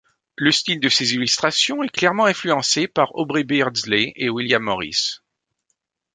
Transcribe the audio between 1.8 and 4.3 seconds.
est clairement influencé par Aubrey Beardsley et